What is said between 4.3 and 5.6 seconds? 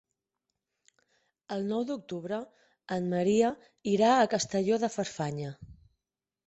Castelló de Farfanya.